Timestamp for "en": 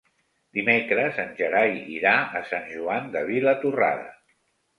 1.23-1.29